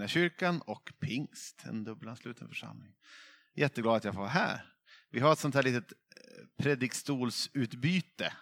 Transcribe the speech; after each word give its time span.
kyrkan 0.07 0.61
och 0.61 0.93
Pingst, 0.99 1.65
en 1.65 1.83
dubbelansluten 1.83 2.47
församling. 2.47 2.95
Jätteglad 3.55 3.95
att 3.95 4.03
jag 4.03 4.13
får 4.13 4.21
vara 4.21 4.29
här. 4.29 4.73
Vi 5.09 5.19
har 5.19 5.33
ett 5.33 5.39
sånt 5.39 5.55
här 5.55 5.63
litet 5.63 5.91
eh, 5.91 6.63
predikstolsutbyte. 6.63 8.33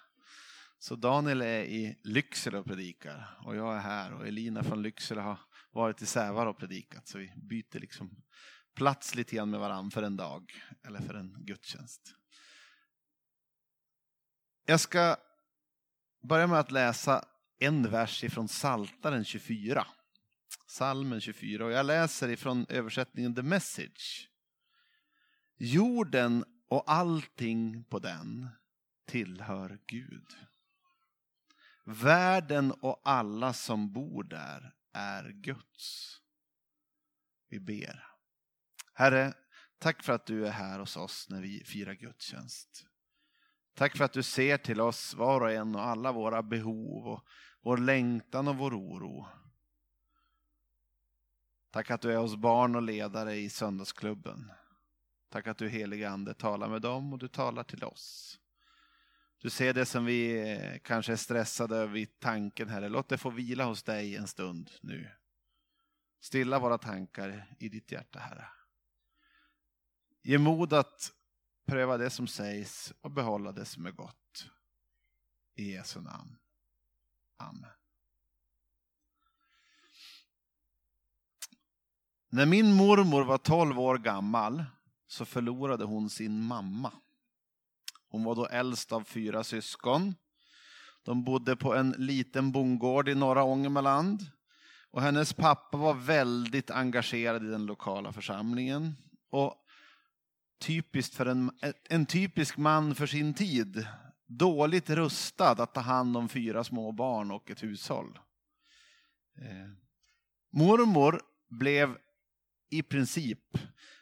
Så 0.79 0.95
Daniel 0.95 1.41
är 1.41 1.63
i 1.63 1.99
Lycksele 2.03 2.57
och 2.57 2.65
predikar 2.65 3.37
och 3.45 3.55
jag 3.55 3.75
är 3.75 3.79
här 3.79 4.13
och 4.13 4.27
Elina 4.27 4.63
från 4.63 4.81
Lycksele 4.81 5.21
har 5.21 5.39
varit 5.71 6.01
i 6.01 6.05
Sävar 6.05 6.45
och 6.45 6.57
predikat. 6.57 7.07
Så 7.07 7.17
vi 7.17 7.33
byter 7.35 7.79
liksom 7.79 8.23
plats 8.75 9.15
lite 9.15 9.35
grann 9.35 9.49
med 9.49 9.59
varandra 9.59 9.91
för 9.91 10.03
en 10.03 10.17
dag 10.17 10.51
eller 10.87 10.99
för 10.99 11.13
en 11.13 11.35
gudstjänst. 11.45 12.15
Jag 14.65 14.79
ska 14.79 15.17
börja 16.23 16.47
med 16.47 16.59
att 16.59 16.71
läsa 16.71 17.25
en 17.59 17.89
vers 17.89 18.23
ifrån 18.23 18.47
Saltaren 18.47 19.25
24. 19.25 19.87
Salmen 20.67 21.21
24 21.21 21.65
och 21.65 21.71
jag 21.71 21.85
läser 21.85 22.29
ifrån 22.29 22.65
översättningen 22.69 23.35
The 23.35 23.41
Message. 23.41 24.29
Jorden 25.57 26.45
och 26.67 26.91
allting 26.91 27.83
på 27.83 27.99
den 27.99 28.49
tillhör 29.05 29.79
Gud. 29.87 30.35
Världen 31.85 32.71
och 32.71 33.01
alla 33.03 33.53
som 33.53 33.93
bor 33.93 34.23
där 34.23 34.73
är 34.93 35.29
Guds. 35.29 36.17
Vi 37.49 37.59
ber. 37.59 38.07
Herre, 38.93 39.33
tack 39.79 40.03
för 40.03 40.13
att 40.13 40.25
du 40.25 40.47
är 40.47 40.51
här 40.51 40.79
hos 40.79 40.97
oss 40.97 41.29
när 41.29 41.41
vi 41.41 41.63
firar 41.63 41.93
gudstjänst. 41.93 42.85
Tack 43.77 43.97
för 43.97 44.05
att 44.05 44.13
du 44.13 44.23
ser 44.23 44.57
till 44.57 44.81
oss 44.81 45.13
var 45.13 45.41
och 45.41 45.51
en 45.51 45.75
och 45.75 45.81
alla 45.81 46.11
våra 46.11 46.43
behov 46.43 47.07
och 47.07 47.25
vår 47.61 47.77
längtan 47.77 48.47
och 48.47 48.57
vår 48.57 48.73
oro. 48.73 49.27
Tack 51.71 51.91
att 51.91 52.01
du 52.01 52.13
är 52.13 52.17
hos 52.17 52.35
barn 52.35 52.75
och 52.75 52.81
ledare 52.81 53.35
i 53.35 53.49
söndagsklubben. 53.49 54.51
Tack 55.29 55.47
att 55.47 55.57
du 55.57 55.69
helige 55.69 56.09
Ande 56.09 56.33
talar 56.33 56.69
med 56.69 56.81
dem 56.81 57.13
och 57.13 57.19
du 57.19 57.27
talar 57.27 57.63
till 57.63 57.83
oss. 57.83 58.39
Du 59.37 59.49
ser 59.49 59.73
det 59.73 59.85
som 59.85 60.05
vi 60.05 60.51
eh, 60.51 60.79
kanske 60.83 61.11
är 61.11 61.17
stressade 61.17 61.77
över 61.77 61.97
i 61.97 62.05
tanken, 62.05 62.69
Herre. 62.69 62.89
Låt 62.89 63.09
det 63.09 63.17
få 63.17 63.29
vila 63.29 63.65
hos 63.65 63.83
dig 63.83 64.15
en 64.15 64.27
stund 64.27 64.71
nu. 64.81 65.09
Stilla 66.19 66.59
våra 66.59 66.77
tankar 66.77 67.55
i 67.59 67.69
ditt 67.69 67.91
hjärta, 67.91 68.19
Herre. 68.19 68.47
Ge 70.23 70.37
mod 70.37 70.73
att 70.73 71.16
pröva 71.67 71.97
det 71.97 72.09
som 72.09 72.27
sägs 72.27 72.93
och 73.01 73.11
behålla 73.11 73.51
det 73.51 73.65
som 73.65 73.85
är 73.85 73.91
gott. 73.91 74.49
I 75.55 75.71
Jesu 75.71 76.01
namn. 76.01 76.37
Amen. 77.37 77.69
När 82.29 82.45
min 82.45 82.73
mormor 82.73 83.23
var 83.23 83.37
12 83.37 83.79
år 83.79 83.97
gammal 83.97 84.65
så 85.07 85.25
förlorade 85.25 85.85
hon 85.85 86.09
sin 86.09 86.41
mamma. 86.41 86.91
Hon 88.09 88.23
var 88.23 88.35
då 88.35 88.45
äldst 88.45 88.91
av 88.91 89.03
fyra 89.03 89.43
syskon. 89.43 90.15
De 91.03 91.23
bodde 91.23 91.55
på 91.55 91.75
en 91.75 91.91
liten 91.97 92.51
bondgård 92.51 93.09
i 93.09 93.15
norra 93.15 93.43
Ångermanland. 93.43 94.25
Och 94.91 95.01
hennes 95.01 95.33
pappa 95.33 95.77
var 95.77 95.93
väldigt 95.93 96.71
engagerad 96.71 97.45
i 97.45 97.47
den 97.47 97.65
lokala 97.65 98.13
församlingen. 98.13 98.95
Och 99.29 99.66
typiskt 100.59 101.15
för 101.15 101.25
en, 101.25 101.51
en 101.89 102.05
typisk 102.05 102.57
man 102.57 102.95
för 102.95 103.07
sin 103.07 103.33
tid. 103.33 103.87
Dåligt 104.25 104.89
rustad 104.89 105.51
att 105.51 105.73
ta 105.73 105.81
hand 105.81 106.17
om 106.17 106.29
fyra 106.29 106.63
små 106.63 106.91
barn 106.91 107.31
och 107.31 107.51
ett 107.51 107.63
hushåll. 107.63 108.19
Eh. 109.37 109.69
Mormor 110.51 111.21
blev 111.49 111.97
i 112.69 112.83
princip 112.83 113.57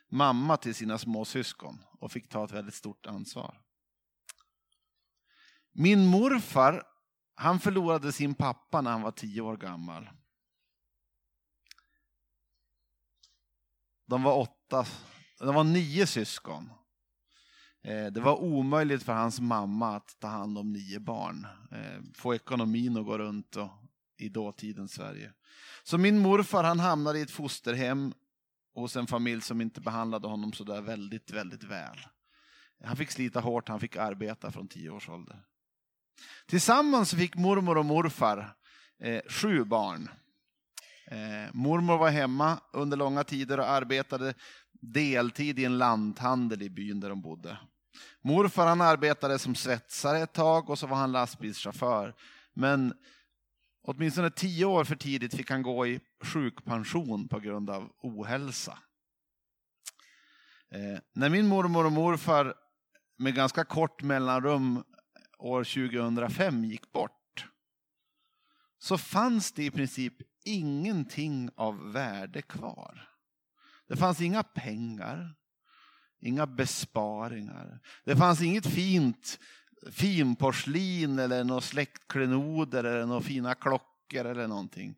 mamma 0.09 0.57
till 0.57 0.75
sina 0.75 0.97
småsyskon 0.97 1.83
och 1.99 2.11
fick 2.11 2.29
ta 2.29 2.45
ett 2.45 2.51
väldigt 2.51 2.75
stort 2.75 3.05
ansvar. 3.05 3.61
Min 5.71 6.05
morfar, 6.05 6.83
han 7.35 7.59
förlorade 7.59 8.11
sin 8.11 8.35
pappa 8.35 8.81
när 8.81 8.91
han 8.91 9.01
var 9.01 9.11
tio 9.11 9.41
år 9.41 9.57
gammal. 9.57 10.09
De 14.05 14.23
var 14.23 14.37
åtta, 14.37 14.85
de 15.39 15.55
var 15.55 15.63
nio 15.63 16.07
syskon. 16.07 16.69
Eh, 17.83 18.05
det 18.05 18.21
var 18.21 18.35
omöjligt 18.35 19.03
för 19.03 19.13
hans 19.13 19.39
mamma 19.39 19.95
att 19.95 20.19
ta 20.19 20.27
hand 20.27 20.57
om 20.57 20.73
nio 20.73 20.99
barn. 20.99 21.47
Eh, 21.71 22.01
få 22.13 22.35
ekonomin 22.35 22.97
att 22.97 23.05
gå 23.05 23.17
runt 23.17 23.55
och, 23.55 23.69
i 24.17 24.29
dåtidens 24.29 24.93
Sverige. 24.93 25.33
Så 25.83 25.97
min 25.97 26.19
morfar 26.19 26.63
han 26.63 26.79
hamnade 26.79 27.19
i 27.19 27.21
ett 27.21 27.31
fosterhem 27.31 28.13
hos 28.75 28.95
en 28.95 29.07
familj 29.07 29.41
som 29.41 29.61
inte 29.61 29.81
behandlade 29.81 30.27
honom 30.27 30.53
så 30.53 30.63
där 30.63 30.81
väldigt, 30.81 31.31
väldigt 31.31 31.63
väl. 31.63 31.97
Han 32.83 32.97
fick 32.97 33.11
slita 33.11 33.39
hårt, 33.39 33.69
han 33.69 33.79
fick 33.79 33.95
arbeta 33.95 34.51
från 34.51 34.67
tio 34.67 34.89
års 34.89 35.09
ålder. 35.09 35.43
Tillsammans 36.45 37.13
fick 37.13 37.35
mormor 37.35 37.77
och 37.77 37.85
morfar 37.85 38.55
eh, 38.99 39.21
sju 39.29 39.63
barn. 39.63 40.09
Eh, 41.07 41.53
mormor 41.53 41.97
var 41.97 42.09
hemma 42.09 42.59
under 42.73 42.97
långa 42.97 43.23
tider 43.23 43.59
och 43.59 43.69
arbetade 43.69 44.33
deltid 44.93 45.59
i 45.59 45.65
en 45.65 45.77
lanthandel 45.77 46.61
i 46.61 46.69
byn 46.69 46.99
där 46.99 47.09
de 47.09 47.21
bodde. 47.21 47.57
Morfar 48.21 48.67
han 48.67 48.81
arbetade 48.81 49.39
som 49.39 49.55
svetsare 49.55 50.19
ett 50.19 50.33
tag 50.33 50.69
och 50.69 50.79
så 50.79 50.87
var 50.87 50.97
han 50.97 51.11
lastbilschaufför. 51.11 52.15
Men 52.53 52.93
åtminstone 53.81 54.29
tio 54.29 54.65
år 54.65 54.83
för 54.83 54.95
tidigt 54.95 55.35
fick 55.35 55.49
han 55.49 55.61
gå 55.61 55.87
i 55.87 55.99
sjukpension 56.23 57.27
på 57.27 57.39
grund 57.39 57.69
av 57.69 57.91
ohälsa. 58.01 58.77
Eh, 60.71 60.99
när 61.13 61.29
min 61.29 61.47
mormor 61.47 61.85
och 61.85 61.91
morfar 61.91 62.53
med 63.17 63.35
ganska 63.35 63.63
kort 63.63 64.03
mellanrum 64.03 64.83
år 65.39 65.63
2005 65.63 66.65
gick 66.65 66.91
bort 66.91 67.45
så 68.79 68.97
fanns 68.97 69.51
det 69.51 69.63
i 69.63 69.71
princip 69.71 70.13
ingenting 70.43 71.49
av 71.55 71.91
värde 71.91 72.41
kvar. 72.41 73.14
Det 73.87 73.95
fanns 73.95 74.21
inga 74.21 74.43
pengar, 74.43 75.35
inga 76.19 76.47
besparingar. 76.47 77.79
Det 78.03 78.15
fanns 78.15 78.41
inget 78.41 78.65
fint 78.65 79.39
finporslin 79.91 81.19
eller 81.19 81.43
några 81.43 81.61
släktklenoder 81.61 82.83
eller 82.83 83.05
några 83.05 83.21
fina 83.21 83.55
klockor 83.55 84.25
eller 84.25 84.47
någonting. 84.47 84.95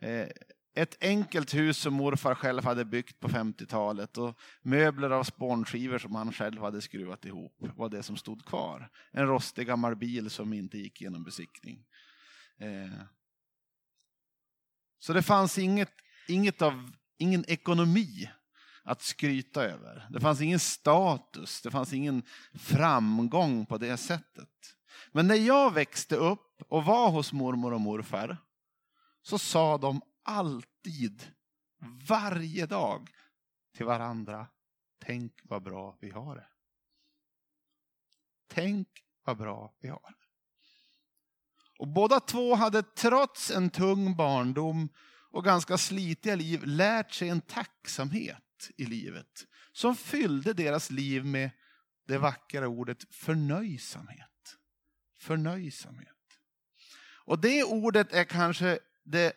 Eh, 0.00 0.28
ett 0.74 0.96
enkelt 1.00 1.54
hus 1.54 1.78
som 1.78 1.94
morfar 1.94 2.34
själv 2.34 2.64
hade 2.64 2.84
byggt 2.84 3.20
på 3.20 3.28
50-talet 3.28 4.18
och 4.18 4.38
möbler 4.62 5.10
av 5.10 5.24
spånskivor 5.24 5.98
som 5.98 6.14
han 6.14 6.32
själv 6.32 6.60
hade 6.60 6.80
skruvat 6.80 7.24
ihop 7.24 7.56
var 7.76 7.88
det 7.88 8.02
som 8.02 8.16
stod 8.16 8.44
kvar. 8.44 8.90
En 9.10 9.26
rostig 9.26 9.66
gammal 9.66 9.96
bil 9.96 10.30
som 10.30 10.52
inte 10.52 10.78
gick 10.78 11.00
genom 11.00 11.24
besiktning. 11.24 11.84
Eh, 12.58 13.02
så 14.98 15.12
det 15.12 15.22
fanns 15.22 15.58
inget, 15.58 15.92
inget 16.28 16.62
av, 16.62 16.92
ingen 17.20 17.44
ekonomi 17.48 18.30
att 18.82 19.02
skryta 19.02 19.64
över. 19.64 20.06
Det 20.10 20.20
fanns 20.20 20.40
ingen 20.40 20.60
status, 20.60 21.62
det 21.62 21.70
fanns 21.70 21.92
ingen 21.92 22.22
framgång 22.54 23.66
på 23.66 23.78
det 23.78 23.96
sättet. 23.96 24.76
Men 25.12 25.26
när 25.26 25.34
jag 25.34 25.74
växte 25.74 26.16
upp 26.16 26.62
och 26.68 26.84
var 26.84 27.10
hos 27.10 27.32
mormor 27.32 27.72
och 27.72 27.80
morfar 27.80 28.36
så 29.22 29.38
sa 29.38 29.78
de 29.78 30.02
alltid, 30.22 31.32
varje 32.08 32.66
dag 32.66 33.10
till 33.76 33.86
varandra, 33.86 34.46
tänk 35.04 35.32
vad 35.42 35.62
bra 35.62 35.96
vi 36.00 36.10
har 36.10 36.36
det. 36.36 36.48
Tänk 38.48 38.88
vad 39.24 39.36
bra 39.36 39.74
vi 39.80 39.88
har 39.88 40.00
det. 40.08 40.14
Och 41.78 41.88
båda 41.88 42.20
två 42.20 42.54
hade 42.54 42.82
trots 42.82 43.50
en 43.50 43.70
tung 43.70 44.16
barndom 44.16 44.88
och 45.30 45.44
ganska 45.44 45.78
slitiga 45.78 46.34
liv 46.34 46.64
lärt 46.64 47.12
sig 47.12 47.28
en 47.28 47.40
tacksamhet 47.40 48.70
i 48.76 48.84
livet 48.84 49.46
som 49.72 49.96
fyllde 49.96 50.52
deras 50.52 50.90
liv 50.90 51.24
med 51.24 51.50
det 52.06 52.18
vackra 52.18 52.68
ordet 52.68 53.14
förnöjsamhet. 53.14 54.56
Förnöjsamhet. 55.20 56.08
Och 57.24 57.38
det 57.38 57.64
ordet 57.64 58.12
är 58.12 58.24
kanske 58.24 58.78
det 59.04 59.32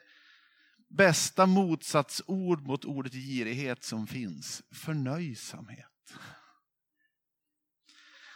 bästa 0.89 1.45
motsatsord 1.45 2.67
mot 2.67 2.85
ordet 2.85 3.13
girighet 3.13 3.83
som 3.83 4.07
finns. 4.07 4.63
Förnöjsamhet. 4.71 6.13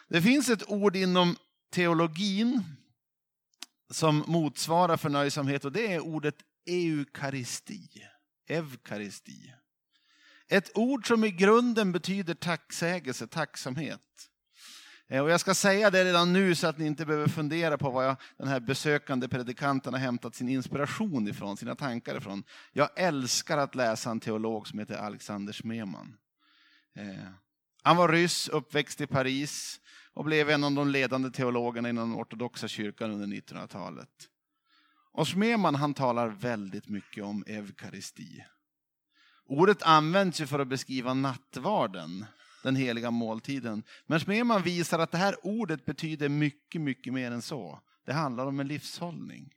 Det 0.08 0.22
finns 0.22 0.50
ett 0.50 0.70
ord 0.70 0.96
inom 0.96 1.36
teologin 1.72 2.64
som 3.90 4.24
motsvarar 4.28 4.98
förnöjsamhet 4.98 5.66
och 5.66 5.72
det 5.72 5.94
är 5.94 6.00
ordet 6.00 6.36
eukaristi. 6.68 7.90
Evkaristi. 8.48 9.54
Ett 10.50 10.78
ord 10.78 11.08
som 11.08 11.24
i 11.24 11.32
grunden 11.32 11.92
betyder 11.92 12.34
tacksägelse, 12.34 13.28
tacksamhet. 13.28 14.02
Eh, 15.08 15.24
och 15.24 15.30
jag 15.30 15.40
ska 15.40 15.54
säga 15.54 15.90
det 15.90 16.06
redan 16.06 16.34
nu 16.34 16.56
så 16.56 16.68
att 16.68 16.78
ni 16.78 16.86
inte 16.86 17.06
behöver 17.06 17.28
fundera 17.28 17.78
på 17.78 17.90
var 17.90 18.04
jag, 18.04 18.16
den 18.38 18.48
här 18.48 18.60
besökande 18.60 19.28
predikanten 19.28 19.94
har 19.94 20.00
hämtat 20.00 20.36
sin 20.36 20.50
inspiration 20.50 21.28
ifrån, 21.28 21.58
sina 21.58 21.76
tankar 21.76 22.18
ifrån. 22.18 22.44
Jag 22.74 22.90
älskar 22.96 23.58
att 23.58 23.76
läsa 23.76 24.12
en 24.12 24.20
teolog 24.20 24.68
som 24.68 24.80
heter 24.80 24.98
Alexander 24.98 25.54
Smeman. 25.54 26.18
Eh, 26.96 27.32
han 27.84 27.98
var 27.98 28.10
ryss, 28.10 28.50
uppväxt 28.50 29.02
i 29.02 29.08
Paris 29.08 29.80
och 30.14 30.26
blev 30.26 30.50
en 30.50 30.64
av 30.64 30.72
de 30.72 30.90
ledande 30.90 31.30
teologerna 31.32 31.90
inom 31.90 32.10
den 32.10 32.22
ortodoxa 32.22 32.68
kyrkan 32.68 33.12
under 33.12 33.28
1900-talet. 33.28 34.10
Och 35.18 35.28
Smeman 35.28 35.76
han 35.76 35.94
talar 35.94 36.28
väldigt 36.28 36.90
mycket 36.90 37.24
om 37.24 37.44
eukaristi. 37.48 38.46
Ordet 39.46 39.84
används 39.84 40.42
ju 40.42 40.48
för 40.48 40.60
att 40.60 40.68
beskriva 40.68 41.14
nattvarden, 41.14 42.26
den 42.64 42.76
heliga 42.76 43.12
måltiden. 43.12 43.84
Men 44.06 44.20
Smeman 44.20 44.62
visar 44.62 45.00
att 45.00 45.12
det 45.12 45.18
här 45.18 45.46
ordet 45.46 45.86
betyder 45.86 46.30
mycket, 46.30 46.82
mycket 46.82 47.14
mer 47.14 47.32
än 47.32 47.42
så. 47.42 47.82
Det 48.06 48.14
handlar 48.14 48.46
om 48.46 48.60
en 48.60 48.68
livshållning. 48.68 49.54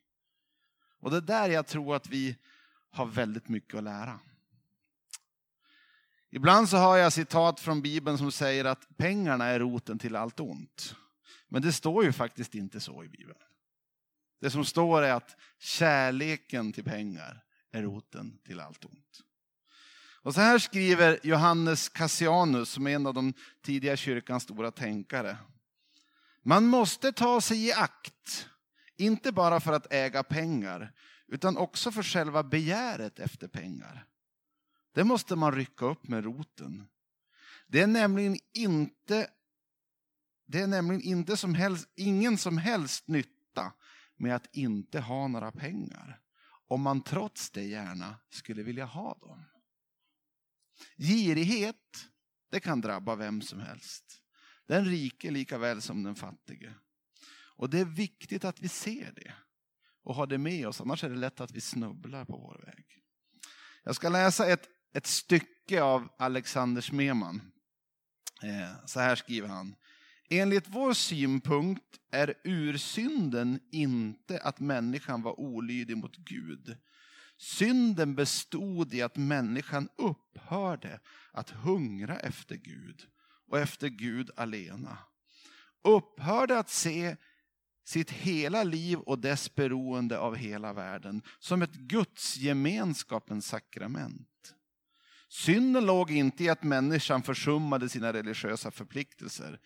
Och 1.00 1.10
det 1.10 1.16
är 1.16 1.20
där 1.20 1.48
jag 1.48 1.66
tror 1.66 1.96
att 1.96 2.08
vi 2.08 2.36
har 2.90 3.06
väldigt 3.06 3.48
mycket 3.48 3.74
att 3.74 3.84
lära. 3.84 4.20
Ibland 6.30 6.68
så 6.68 6.76
har 6.76 6.96
jag 6.96 7.12
citat 7.12 7.60
från 7.60 7.82
Bibeln 7.82 8.18
som 8.18 8.32
säger 8.32 8.64
att 8.64 8.96
pengarna 8.96 9.44
är 9.44 9.58
roten 9.60 9.98
till 9.98 10.16
allt 10.16 10.40
ont. 10.40 10.94
Men 11.48 11.62
det 11.62 11.72
står 11.72 12.04
ju 12.04 12.12
faktiskt 12.12 12.54
inte 12.54 12.80
så 12.80 13.04
i 13.04 13.08
Bibeln. 13.08 13.38
Det 14.40 14.50
som 14.50 14.64
står 14.64 15.02
är 15.02 15.12
att 15.12 15.36
kärleken 15.58 16.72
till 16.72 16.84
pengar 16.84 17.44
är 17.72 17.82
roten 17.82 18.38
till 18.44 18.60
allt 18.60 18.84
ont. 18.84 19.20
Och 20.22 20.34
så 20.34 20.40
här 20.40 20.58
skriver 20.58 21.20
Johannes 21.22 21.88
Cassianus, 21.88 22.70
som 22.70 22.86
är 22.86 22.90
en 22.90 23.06
av 23.06 23.14
de 23.14 23.34
tidiga 23.62 23.96
kyrkans 23.96 24.42
stora 24.42 24.70
tänkare. 24.70 25.36
Man 26.42 26.66
måste 26.66 27.12
ta 27.12 27.40
sig 27.40 27.66
i 27.66 27.72
akt, 27.72 28.48
inte 28.96 29.32
bara 29.32 29.60
för 29.60 29.72
att 29.72 29.92
äga 29.92 30.22
pengar, 30.22 30.92
utan 31.26 31.56
också 31.56 31.92
för 31.92 32.02
själva 32.02 32.42
begäret 32.42 33.18
efter 33.18 33.48
pengar. 33.48 34.06
Det 34.94 35.04
måste 35.04 35.36
man 35.36 35.54
rycka 35.54 35.84
upp 35.84 36.08
med 36.08 36.24
roten. 36.24 36.88
Det 37.66 37.80
är 37.80 37.86
nämligen 37.86 38.36
inte, 38.54 39.30
det 40.46 40.60
är 40.60 40.66
nämligen 40.66 41.02
inte 41.02 41.36
som 41.36 41.54
helst, 41.54 41.88
ingen 41.94 42.38
som 42.38 42.58
helst 42.58 43.08
nytta 43.08 43.39
med 44.20 44.36
att 44.36 44.56
inte 44.56 45.00
ha 45.00 45.28
några 45.28 45.52
pengar, 45.52 46.20
om 46.68 46.82
man 46.82 47.02
trots 47.02 47.50
det 47.50 47.64
gärna 47.64 48.16
skulle 48.30 48.62
vilja 48.62 48.84
ha 48.84 49.14
dem. 49.14 49.44
Girighet, 50.96 52.08
det 52.50 52.60
kan 52.60 52.80
drabba 52.80 53.16
vem 53.16 53.42
som 53.42 53.60
helst. 53.60 54.22
Den 54.66 54.84
rike 54.84 55.30
lika 55.30 55.58
väl 55.58 55.82
som 55.82 56.02
den 56.02 56.14
fattige. 56.14 56.74
Och 57.56 57.70
det 57.70 57.80
är 57.80 57.84
viktigt 57.84 58.44
att 58.44 58.60
vi 58.60 58.68
ser 58.68 59.12
det 59.12 59.34
och 60.02 60.14
har 60.14 60.26
det 60.26 60.38
med 60.38 60.68
oss, 60.68 60.80
annars 60.80 61.04
är 61.04 61.10
det 61.10 61.16
lätt 61.16 61.40
att 61.40 61.50
vi 61.50 61.60
snubblar 61.60 62.24
på 62.24 62.36
vår 62.36 62.62
väg. 62.66 62.84
Jag 63.82 63.96
ska 63.96 64.08
läsa 64.08 64.46
ett, 64.46 64.68
ett 64.92 65.06
stycke 65.06 65.82
av 65.82 66.08
Alexander 66.18 66.82
Smeman. 66.82 67.52
Eh, 68.42 68.86
så 68.86 69.00
här 69.00 69.16
skriver 69.16 69.48
han. 69.48 69.74
Enligt 70.30 70.68
vår 70.68 70.92
synpunkt 70.92 72.00
är 72.10 72.34
ursynden 72.44 73.60
inte 73.72 74.38
att 74.38 74.60
människan 74.60 75.22
var 75.22 75.40
olydig 75.40 75.96
mot 75.96 76.16
Gud, 76.16 76.76
Synden 77.40 78.14
bestod 78.14 78.94
i 78.94 79.02
att 79.02 79.16
människan 79.16 79.88
upphörde 79.96 81.00
att 81.32 81.50
hungra 81.50 82.18
efter 82.18 82.56
Gud 82.56 83.06
och 83.48 83.58
efter 83.58 83.88
Gud 83.88 84.30
alena. 84.36 84.98
Upphörde 85.84 86.58
att 86.58 86.70
se 86.70 87.16
sitt 87.84 88.10
hela 88.10 88.62
liv 88.62 88.98
och 88.98 89.18
dess 89.18 89.54
beroende 89.54 90.18
av 90.18 90.36
hela 90.36 90.72
världen 90.72 91.22
som 91.38 91.62
ett 91.62 91.74
Guds 91.74 92.36
gemenskapens 92.36 93.46
sakrament. 93.46 94.54
Synden 95.28 95.86
låg 95.86 96.10
inte 96.10 96.44
i 96.44 96.48
att 96.48 96.62
människan 96.62 97.22
försummade 97.22 97.88
sina 97.88 98.12
religiösa 98.12 98.70
förpliktelser. 98.70 99.60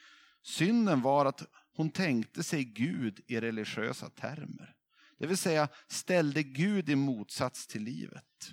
Synden 0.45 1.01
var 1.01 1.27
att 1.27 1.43
hon 1.77 1.91
tänkte 1.91 2.43
sig 2.43 2.65
Gud 2.65 3.21
i 3.27 3.41
religiösa 3.41 4.11
termer. 4.11 4.75
Det 5.19 5.27
vill 5.27 5.37
säga 5.37 5.69
ställde 5.89 6.43
Gud 6.43 6.89
i 6.89 6.97
motsats 6.97 7.67
till 7.67 7.83
livet. 7.83 8.53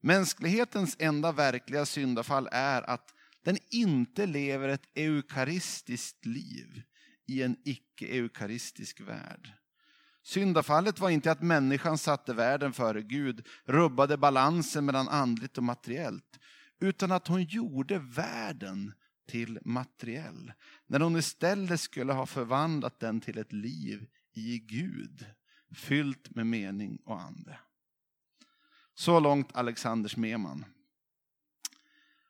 Mänsklighetens 0.00 0.96
enda 0.98 1.32
verkliga 1.32 1.86
syndafall 1.86 2.48
är 2.52 2.82
att 2.82 3.14
den 3.44 3.58
inte 3.70 4.26
lever 4.26 4.68
ett 4.68 4.88
eukaristiskt 4.94 6.26
liv 6.26 6.82
i 7.26 7.42
en 7.42 7.56
icke-eukaristisk 7.64 9.00
värld. 9.00 9.52
Syndafallet 10.22 10.98
var 10.98 11.10
inte 11.10 11.30
att 11.30 11.42
människan 11.42 11.98
satte 11.98 12.34
världen 12.34 12.72
före 12.72 13.02
Gud, 13.02 13.46
rubbade 13.64 14.16
balansen 14.16 14.84
mellan 14.84 15.08
andligt 15.08 15.58
och 15.58 15.64
materiellt, 15.64 16.38
utan 16.80 17.12
att 17.12 17.28
hon 17.28 17.44
gjorde 17.44 17.98
världen 17.98 18.92
till 19.26 19.58
materiell, 19.64 20.52
när 20.86 21.00
hon 21.00 21.16
istället 21.16 21.80
skulle 21.80 22.12
ha 22.12 22.26
förvandlat 22.26 23.00
den 23.00 23.20
till 23.20 23.38
ett 23.38 23.52
liv 23.52 24.06
i 24.32 24.58
Gud 24.58 25.26
fyllt 25.74 26.34
med 26.34 26.46
mening 26.46 26.98
och 27.04 27.20
ande. 27.20 27.58
Så 28.94 29.20
långt 29.20 29.56
Alexander 29.56 30.08
Smeman. 30.08 30.64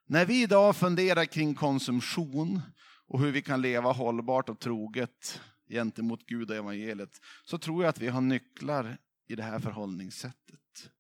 När 0.07 0.27
vi 0.27 0.43
idag 0.43 0.77
funderar 0.77 1.25
kring 1.25 1.55
konsumtion 1.55 2.61
och 3.07 3.21
hur 3.21 3.33
vi 3.33 3.43
kan 3.43 3.63
leva 3.63 3.93
hållbart 3.93 4.49
och 4.49 4.61
troget 4.61 5.41
gentemot 5.69 6.27
Gud 6.27 6.51
och 6.51 6.57
evangeliet 6.57 7.21
så 7.45 7.59
tror 7.59 7.83
jag 7.83 7.89
att 7.89 8.01
vi 8.01 8.09
har 8.09 8.21
nycklar 8.21 8.99
i 9.27 9.35
det 9.35 9.43
här 9.43 9.59
förhållningssättet. 9.59 10.91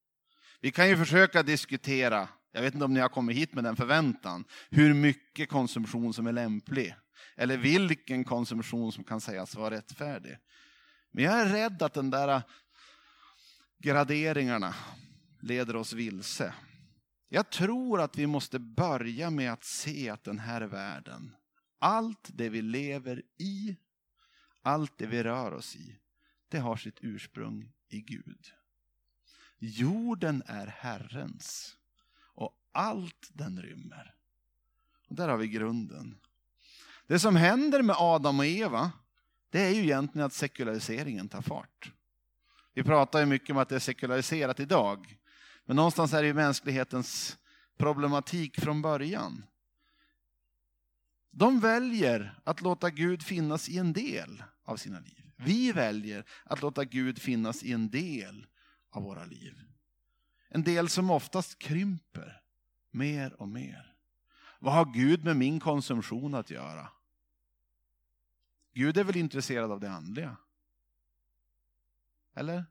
Vi 0.60 0.70
kan 0.70 0.88
ju 0.88 0.96
försöka 0.96 1.42
diskutera, 1.42 2.28
jag 2.54 2.62
vet 2.62 2.74
inte 2.74 2.84
om 2.84 2.94
ni 2.94 3.00
har 3.00 3.08
kommit 3.08 3.36
hit 3.36 3.54
med 3.54 3.64
den 3.64 3.76
förväntan, 3.76 4.44
hur 4.70 4.94
mycket 4.94 5.48
konsumtion 5.48 6.14
som 6.14 6.26
är 6.26 6.32
lämplig. 6.32 6.94
Eller 7.36 7.56
vilken 7.56 8.24
konsumtion 8.24 8.92
som 8.92 9.04
kan 9.04 9.20
sägas 9.20 9.54
vara 9.54 9.74
rättfärdig. 9.74 10.38
Men 11.10 11.24
jag 11.24 11.40
är 11.40 11.46
rädd 11.46 11.82
att 11.82 11.94
den 11.94 12.10
där 12.10 12.42
graderingarna 13.78 14.74
leder 15.40 15.76
oss 15.76 15.92
vilse. 15.92 16.54
Jag 17.28 17.50
tror 17.50 18.00
att 18.00 18.18
vi 18.18 18.26
måste 18.26 18.58
börja 18.58 19.30
med 19.30 19.52
att 19.52 19.64
se 19.64 20.10
att 20.10 20.24
den 20.24 20.38
här 20.38 20.60
världen, 20.60 21.36
allt 21.78 22.28
det 22.32 22.48
vi 22.48 22.62
lever 22.62 23.22
i, 23.38 23.76
allt 24.62 24.98
det 24.98 25.06
vi 25.06 25.22
rör 25.22 25.52
oss 25.52 25.76
i, 25.76 25.98
det 26.48 26.58
har 26.58 26.76
sitt 26.76 26.98
ursprung 27.00 27.72
i 27.88 28.00
Gud. 28.00 28.46
Jorden 29.58 30.42
är 30.46 30.66
Herrens 30.66 31.76
allt 32.74 33.30
den 33.32 33.62
rymmer. 33.62 34.14
Och 35.08 35.14
där 35.14 35.28
har 35.28 35.36
vi 35.36 35.48
grunden. 35.48 36.18
Det 37.06 37.18
som 37.18 37.36
händer 37.36 37.82
med 37.82 37.96
Adam 37.98 38.38
och 38.38 38.46
Eva 38.46 38.92
det 39.54 39.60
är 39.60 39.70
ju 39.70 39.82
egentligen 39.82 40.26
att 40.26 40.32
sekulariseringen 40.32 41.28
tar 41.28 41.42
fart. 41.42 41.92
Vi 42.74 42.82
pratar 42.82 43.20
ju 43.20 43.26
mycket 43.26 43.50
om 43.50 43.56
att 43.56 43.68
det 43.68 43.74
är 43.74 43.80
sekulariserat 43.80 44.60
idag. 44.60 45.18
Men 45.64 45.76
någonstans 45.76 46.12
är 46.12 46.22
det 46.22 46.26
ju 46.26 46.34
mänsklighetens 46.34 47.38
problematik 47.78 48.60
från 48.60 48.82
början. 48.82 49.44
De 51.30 51.60
väljer 51.60 52.38
att 52.44 52.60
låta 52.60 52.90
Gud 52.90 53.22
finnas 53.22 53.68
i 53.68 53.78
en 53.78 53.92
del 53.92 54.42
av 54.64 54.76
sina 54.76 55.00
liv. 55.00 55.32
Vi 55.36 55.72
väljer 55.72 56.24
att 56.44 56.62
låta 56.62 56.84
Gud 56.84 57.18
finnas 57.18 57.62
i 57.62 57.72
en 57.72 57.90
del 57.90 58.46
av 58.90 59.02
våra 59.02 59.24
liv. 59.24 59.54
En 60.48 60.62
del 60.62 60.88
som 60.88 61.10
oftast 61.10 61.58
krymper 61.58 62.40
mer 62.94 63.40
och 63.40 63.48
mer. 63.48 63.94
Vad 64.58 64.74
har 64.74 64.84
Gud 64.94 65.24
med 65.24 65.36
min 65.36 65.60
konsumtion 65.60 66.34
att 66.34 66.50
göra? 66.50 66.88
Gud 68.74 68.96
är 68.96 69.04
väl 69.04 69.16
intresserad 69.16 69.72
av 69.72 69.80
det 69.80 69.90
andliga? 69.90 70.36
Eller? 72.36 72.64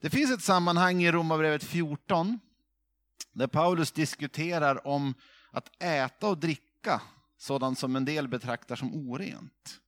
Det 0.00 0.10
finns 0.10 0.30
ett 0.30 0.42
sammanhang 0.42 1.02
i 1.02 1.12
Romarbrevet 1.12 1.64
14 1.64 2.38
där 3.32 3.46
Paulus 3.46 3.92
diskuterar 3.92 4.86
om 4.86 5.14
att 5.50 5.82
äta 5.82 6.28
och 6.28 6.38
dricka 6.38 7.02
sådant 7.38 7.78
som 7.78 7.96
en 7.96 8.04
del 8.04 8.28
betraktar 8.28 8.76
som 8.76 8.94
orent. 8.94 9.80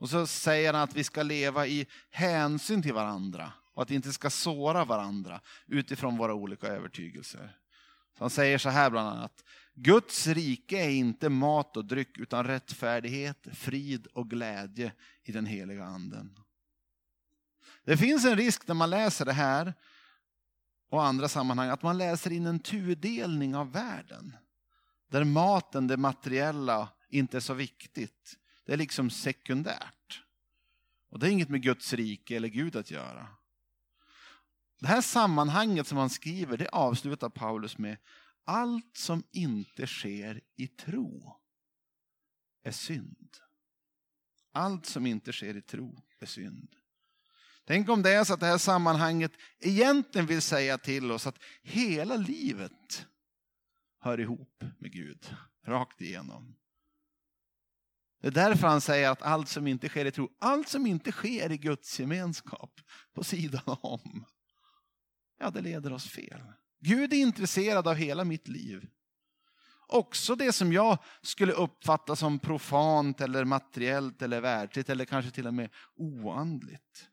Och 0.00 0.10
så 0.10 0.26
säger 0.26 0.72
han 0.72 0.82
att 0.82 0.96
vi 0.96 1.04
ska 1.04 1.22
leva 1.22 1.66
i 1.66 1.86
hänsyn 2.10 2.82
till 2.82 2.94
varandra 2.94 3.52
och 3.74 3.82
att 3.82 3.90
vi 3.90 3.94
inte 3.94 4.12
ska 4.12 4.30
såra 4.30 4.84
varandra 4.84 5.40
utifrån 5.66 6.16
våra 6.16 6.34
olika 6.34 6.66
övertygelser. 6.66 7.59
Han 8.18 8.30
säger 8.30 8.58
så 8.58 8.68
här 8.68 8.90
bland 8.90 9.08
annat. 9.08 9.44
Guds 9.74 10.26
rike 10.26 10.84
är 10.84 10.90
inte 10.90 11.28
mat 11.28 11.76
och 11.76 11.84
dryck 11.84 12.18
utan 12.18 12.44
rättfärdighet, 12.44 13.46
frid 13.52 14.06
och 14.06 14.30
glädje 14.30 14.92
i 15.22 15.32
den 15.32 15.46
heliga 15.46 15.84
anden. 15.84 16.38
Det 17.84 17.96
finns 17.96 18.24
en 18.24 18.36
risk 18.36 18.68
när 18.68 18.74
man 18.74 18.90
läser 18.90 19.24
det 19.24 19.32
här 19.32 19.74
och 20.90 21.04
andra 21.04 21.28
sammanhang 21.28 21.68
att 21.68 21.82
man 21.82 21.98
läser 21.98 22.32
in 22.32 22.46
en 22.46 22.60
tudelning 22.60 23.56
av 23.56 23.72
världen. 23.72 24.36
Där 25.08 25.24
maten, 25.24 25.86
det 25.86 25.96
materiella, 25.96 26.88
inte 27.08 27.36
är 27.36 27.40
så 27.40 27.54
viktigt. 27.54 28.36
Det 28.66 28.72
är 28.72 28.76
liksom 28.76 29.10
sekundärt. 29.10 30.22
Och 31.10 31.18
det 31.18 31.26
är 31.28 31.30
inget 31.30 31.48
med 31.48 31.62
Guds 31.62 31.92
rike 31.92 32.36
eller 32.36 32.48
Gud 32.48 32.76
att 32.76 32.90
göra. 32.90 33.28
Det 34.80 34.86
här 34.86 35.00
sammanhanget 35.00 35.86
som 35.86 35.98
han 35.98 36.10
skriver, 36.10 36.56
det 36.56 36.68
avslutar 36.68 37.28
Paulus 37.28 37.78
med 37.78 37.96
allt 38.44 38.96
som 38.96 39.22
inte 39.32 39.86
sker 39.86 40.40
i 40.56 40.66
tro 40.66 41.36
är 42.62 42.70
synd. 42.70 43.36
Allt 44.52 44.86
som 44.86 45.06
inte 45.06 45.32
sker 45.32 45.56
i 45.56 45.62
tro 45.62 46.02
är 46.18 46.26
synd. 46.26 46.76
Tänk 47.64 47.88
om 47.88 48.02
det 48.02 48.10
är 48.10 48.24
så 48.24 48.34
att 48.34 48.40
det 48.40 48.46
här 48.46 48.58
sammanhanget 48.58 49.32
egentligen 49.58 50.26
vill 50.26 50.42
säga 50.42 50.78
till 50.78 51.12
oss 51.12 51.26
att 51.26 51.38
hela 51.62 52.16
livet 52.16 53.06
hör 53.98 54.20
ihop 54.20 54.64
med 54.78 54.92
Gud, 54.92 55.36
rakt 55.66 56.00
igenom. 56.00 56.56
Det 58.20 58.26
är 58.26 58.30
därför 58.30 58.68
han 58.68 58.80
säger 58.80 59.10
att 59.10 59.22
allt 59.22 59.48
som 59.48 59.66
inte 59.66 59.88
sker 59.88 60.04
i 60.04 60.10
tro, 60.10 60.36
allt 60.38 60.68
som 60.68 60.86
inte 60.86 61.12
sker 61.12 61.52
i 61.52 61.58
Guds 61.58 62.00
gemenskap 62.00 62.80
på 63.14 63.24
sidan 63.24 63.62
om, 63.66 64.24
ja 65.40 65.50
det 65.50 65.60
leder 65.60 65.92
oss 65.92 66.08
fel. 66.08 66.42
Gud 66.80 67.12
är 67.12 67.16
intresserad 67.16 67.88
av 67.88 67.94
hela 67.94 68.24
mitt 68.24 68.48
liv. 68.48 68.88
Också 69.86 70.34
det 70.34 70.52
som 70.52 70.72
jag 70.72 70.98
skulle 71.22 71.52
uppfatta 71.52 72.16
som 72.16 72.38
profant 72.38 73.20
eller 73.20 73.44
materiellt 73.44 74.22
eller 74.22 74.40
världsligt 74.40 74.90
eller 74.90 75.04
kanske 75.04 75.30
till 75.30 75.46
och 75.46 75.54
med 75.54 75.70
oandligt. 75.94 77.08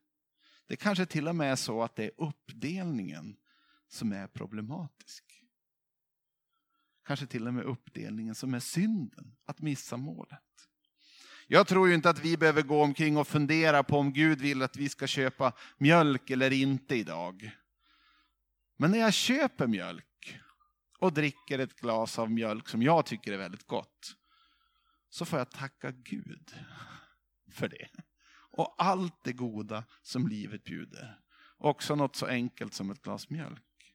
Det 0.66 0.76
kanske 0.76 1.06
till 1.06 1.28
och 1.28 1.36
med 1.36 1.52
är 1.52 1.56
så 1.56 1.82
att 1.82 1.96
det 1.96 2.04
är 2.04 2.10
uppdelningen 2.18 3.36
som 3.88 4.12
är 4.12 4.26
problematisk. 4.26 5.24
Kanske 7.06 7.26
till 7.26 7.46
och 7.46 7.54
med 7.54 7.64
uppdelningen 7.64 8.34
som 8.34 8.54
är 8.54 8.60
synden, 8.60 9.36
att 9.44 9.60
missa 9.60 9.96
målet. 9.96 10.42
Jag 11.46 11.66
tror 11.66 11.88
ju 11.88 11.94
inte 11.94 12.10
att 12.10 12.24
vi 12.24 12.36
behöver 12.36 12.62
gå 12.62 12.82
omkring 12.82 13.16
och 13.16 13.28
fundera 13.28 13.82
på 13.82 13.98
om 13.98 14.12
Gud 14.12 14.40
vill 14.40 14.62
att 14.62 14.76
vi 14.76 14.88
ska 14.88 15.06
köpa 15.06 15.52
mjölk 15.78 16.30
eller 16.30 16.52
inte 16.52 16.96
idag. 16.96 17.50
Men 18.80 18.90
när 18.90 18.98
jag 18.98 19.14
köper 19.14 19.66
mjölk 19.66 20.40
och 20.98 21.12
dricker 21.12 21.58
ett 21.58 21.80
glas 21.80 22.18
av 22.18 22.30
mjölk 22.30 22.68
som 22.68 22.82
jag 22.82 23.06
tycker 23.06 23.32
är 23.32 23.38
väldigt 23.38 23.66
gott, 23.66 24.16
så 25.08 25.24
får 25.24 25.38
jag 25.38 25.50
tacka 25.50 25.90
Gud 25.90 26.54
för 27.50 27.68
det. 27.68 27.88
Och 28.50 28.74
allt 28.78 29.24
det 29.24 29.32
goda 29.32 29.84
som 30.02 30.28
livet 30.28 30.64
bjuder. 30.64 31.20
Också 31.58 31.94
något 31.94 32.16
så 32.16 32.26
enkelt 32.26 32.74
som 32.74 32.90
ett 32.90 33.02
glas 33.02 33.30
mjölk. 33.30 33.94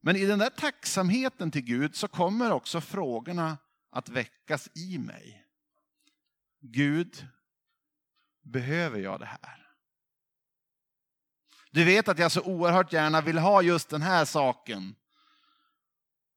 Men 0.00 0.16
i 0.16 0.26
den 0.26 0.38
där 0.38 0.50
tacksamheten 0.50 1.50
till 1.50 1.64
Gud 1.64 1.94
så 1.94 2.08
kommer 2.08 2.50
också 2.50 2.80
frågorna 2.80 3.58
att 3.90 4.08
väckas 4.08 4.68
i 4.74 4.98
mig. 4.98 5.46
Gud, 6.60 7.26
behöver 8.42 8.98
jag 8.98 9.20
det 9.20 9.26
här? 9.26 9.63
Du 11.74 11.84
vet 11.84 12.08
att 12.08 12.18
jag 12.18 12.32
så 12.32 12.42
oerhört 12.42 12.92
gärna 12.92 13.20
vill 13.20 13.38
ha 13.38 13.62
just 13.62 13.88
den 13.88 14.02
här 14.02 14.24
saken. 14.24 14.94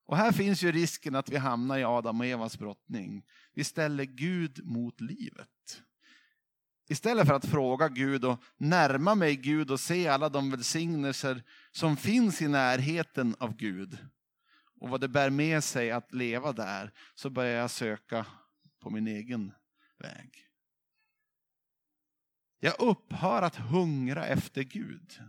Och 0.06 0.18
här 0.18 0.32
finns 0.32 0.64
ju 0.64 0.72
risken 0.72 1.16
att 1.16 1.30
vi 1.30 1.38
hamnar 1.38 1.78
i 1.78 1.84
Adam 1.84 2.20
och 2.20 2.26
Evas 2.26 2.60
brottning. 2.60 3.24
Vi 3.54 3.64
ställer 3.64 4.04
Gud 4.04 4.66
mot 4.66 5.02
livet. 5.02 5.82
Istället 6.90 7.28
för 7.28 7.34
att 7.34 7.46
fråga 7.46 7.90
Gud 7.90 8.26
och 8.26 8.44
närma 8.58 9.16
mig 9.16 9.36
Gud 9.36 9.72
och 9.72 9.80
se 9.80 10.08
alla 10.08 10.30
de 10.30 10.52
välsignelser 10.52 11.44
som 11.72 11.98
finns 11.98 12.42
i 12.42 12.48
närheten 12.48 13.36
av 13.40 13.56
Gud 13.56 13.98
och 14.80 14.90
vad 14.90 15.02
det 15.02 15.08
bär 15.08 15.30
med 15.30 15.64
sig 15.64 15.92
att 15.92 16.14
leva 16.14 16.52
där, 16.52 16.92
så 17.16 17.30
börjar 17.30 17.62
jag 17.62 17.72
söka 17.72 18.26
på 18.82 18.90
min 18.90 19.08
egen 19.08 19.54
väg. 20.00 20.47
Jag 22.60 22.80
upphör 22.80 23.42
att 23.42 23.56
hungra 23.56 24.26
efter 24.26 24.64
Gud. 24.64 25.22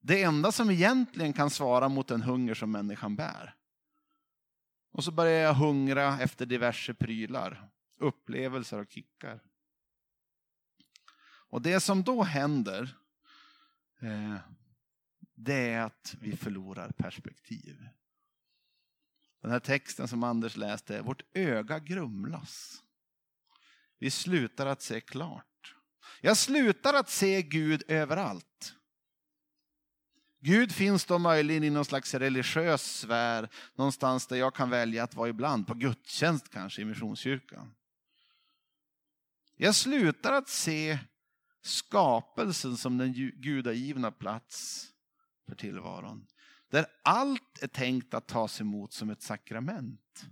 Det 0.00 0.22
enda 0.22 0.52
som 0.52 0.70
egentligen 0.70 1.32
kan 1.32 1.50
svara 1.50 1.88
mot 1.88 2.08
den 2.08 2.22
hunger 2.22 2.54
som 2.54 2.70
människan 2.70 3.16
bär. 3.16 3.56
Och 4.92 5.04
så 5.04 5.10
börjar 5.10 5.42
jag 5.42 5.54
hungra 5.54 6.20
efter 6.20 6.46
diverse 6.46 6.94
prylar, 6.94 7.70
upplevelser 7.98 8.78
och 8.78 8.90
kickar. 8.90 9.40
Och 11.48 11.62
det 11.62 11.80
som 11.80 12.02
då 12.02 12.22
händer, 12.22 12.96
eh, 14.00 14.36
det 15.34 15.70
är 15.70 15.80
att 15.80 16.16
vi 16.20 16.36
förlorar 16.36 16.90
perspektiv. 16.90 17.88
Den 19.40 19.50
här 19.50 19.60
texten 19.60 20.08
som 20.08 20.24
Anders 20.24 20.56
läste, 20.56 21.02
vårt 21.02 21.22
öga 21.32 21.78
grumlas. 21.78 22.82
Vi 23.98 24.10
slutar 24.10 24.66
att 24.66 24.82
se 24.82 25.00
klart. 25.00 25.55
Jag 26.20 26.36
slutar 26.36 26.94
att 26.94 27.10
se 27.10 27.42
Gud 27.42 27.82
överallt. 27.88 28.74
Gud 30.40 30.72
finns 30.72 31.04
då 31.04 31.18
möjligen 31.18 31.64
i 31.64 31.70
någon 31.70 31.84
slags 31.84 32.14
religiös 32.14 32.82
sfär, 32.82 33.48
någonstans 33.74 34.26
där 34.26 34.36
jag 34.36 34.54
kan 34.54 34.70
välja 34.70 35.04
att 35.04 35.14
vara 35.14 35.28
ibland, 35.28 35.66
på 35.66 35.74
gudstjänst 35.74 36.50
kanske 36.50 36.82
i 36.82 36.84
Missionskyrkan. 36.84 37.74
Jag 39.56 39.74
slutar 39.74 40.32
att 40.32 40.48
se 40.48 40.98
skapelsen 41.62 42.76
som 42.76 42.98
den 42.98 43.12
gudagivna 43.36 44.12
plats 44.12 44.86
för 45.48 45.54
tillvaron. 45.54 46.26
Där 46.70 46.86
allt 47.04 47.62
är 47.62 47.68
tänkt 47.68 48.14
att 48.14 48.28
tas 48.28 48.60
emot 48.60 48.92
som 48.92 49.10
ett 49.10 49.22
sakrament. 49.22 50.26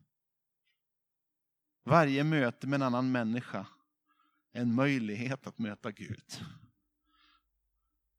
Varje 1.84 2.24
möte 2.24 2.66
med 2.66 2.76
en 2.76 2.82
annan 2.82 3.12
människa 3.12 3.66
en 4.54 4.74
möjlighet 4.74 5.46
att 5.46 5.58
möta 5.58 5.90
Gud. 5.90 6.44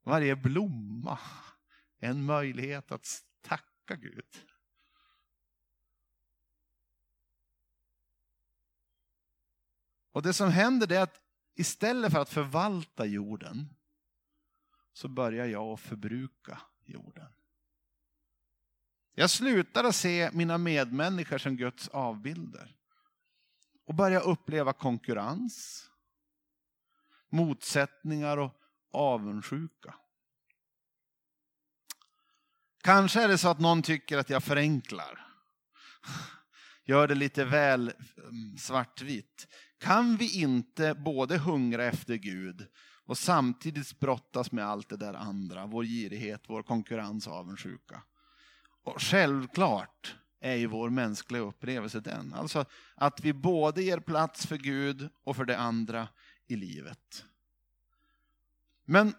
Varje 0.04 0.36
blomma 0.36 1.20
är 2.00 2.10
en 2.10 2.26
möjlighet 2.26 2.92
att 2.92 3.08
tacka 3.42 3.96
Gud. 3.96 4.46
Och 10.12 10.22
det 10.22 10.34
som 10.34 10.52
händer 10.52 10.92
är 10.92 11.02
att 11.02 11.22
istället 11.56 12.12
för 12.12 12.20
att 12.20 12.30
förvalta 12.30 13.06
jorden 13.06 13.76
så 14.94 15.08
börjar 15.08 15.46
jag 15.46 15.68
att 15.68 15.80
förbruka 15.80 16.62
jorden. 16.84 17.34
Jag 19.14 19.30
slutar 19.30 19.84
att 19.84 19.96
se 19.96 20.30
mina 20.34 20.58
medmänniskor 20.58 21.38
som 21.38 21.58
Guds 21.58 21.88
avbilder 21.88 22.78
och 23.86 23.96
börjar 23.96 24.22
uppleva 24.22 24.74
konkurrens, 24.74 25.86
motsättningar 27.36 28.38
och 28.38 28.52
avundsjuka. 28.92 29.96
Kanske 32.84 33.24
är 33.24 33.28
det 33.28 33.38
så 33.38 33.48
att 33.48 33.60
någon 33.60 33.82
tycker 33.82 34.18
att 34.18 34.30
jag 34.30 34.44
förenklar. 34.44 35.28
Gör 36.86 37.08
det 37.08 37.16
lite 37.16 37.46
väl 37.46 37.94
mm, 38.18 38.58
svartvitt. 38.58 39.48
Kan 39.80 40.18
vi 40.18 40.42
inte 40.42 40.94
både 40.94 41.38
hungra 41.38 41.86
efter 41.86 42.16
Gud 42.16 42.68
och 43.06 43.18
samtidigt 43.18 44.00
brottas 44.00 44.52
med 44.52 44.66
allt 44.66 44.90
det 44.90 44.98
där 44.98 45.14
andra, 45.14 45.66
vår 45.66 45.84
girighet, 45.84 46.42
vår 46.48 46.64
konkurrens 46.64 47.28
och 47.28 47.34
avundsjuka? 47.34 48.04
Och 48.84 49.02
självklart 49.02 50.16
är 50.42 50.56
ju 50.56 50.68
vår 50.68 50.90
mänskliga 50.90 51.42
upplevelse 51.42 52.00
den. 52.00 52.34
Alltså 52.34 52.66
att 52.96 53.20
vi 53.20 53.34
både 53.34 53.84
ger 53.84 54.00
plats 54.00 54.46
för 54.46 54.58
Gud 54.58 55.10
och 55.24 55.36
för 55.36 55.46
det 55.46 55.58
andra 55.58 56.08
i 56.48 56.56
livet. 56.56 57.26
Men 58.86 59.16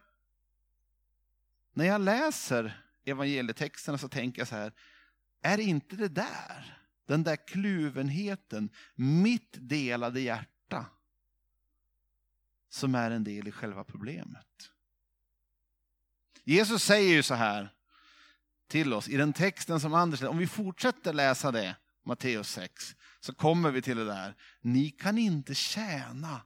när 1.73 1.85
jag 1.85 2.01
läser 2.01 2.83
evangelietexterna 3.05 3.99
så 3.99 4.09
tänker 4.09 4.41
jag 4.41 4.49
så 4.49 4.57
här, 4.57 4.73
är 5.43 5.59
inte 5.59 5.97
det 5.97 6.09
där, 6.09 6.79
den 7.07 7.23
där 7.23 7.37
kluvenheten, 7.47 8.71
mitt 8.95 9.57
delade 9.61 10.21
hjärta, 10.21 10.87
som 12.69 12.95
är 12.95 13.11
en 13.11 13.25
del 13.25 13.49
i 13.49 13.53
själva 13.53 13.85
problemet? 13.85 14.71
Jesus 16.45 16.83
säger 16.83 17.15
ju 17.15 17.23
så 17.23 17.35
här 17.35 17.73
till 18.67 18.93
oss 18.93 19.09
i 19.09 19.17
den 19.17 19.33
texten 19.33 19.81
som 19.81 19.95
Anders 19.95 20.23
om 20.23 20.39
vi 20.39 20.47
fortsätter 20.47 21.13
läsa 21.13 21.53
det, 21.53 21.77
Matteus 22.05 22.51
6, 22.51 22.97
så 23.21 23.35
kommer 23.35 23.71
vi 23.71 23.83
till 23.83 23.97
det 23.97 24.05
där. 24.05 24.35
Ni 24.61 24.91
kan 24.91 25.19
inte 25.19 25.55
tjäna 25.55 26.41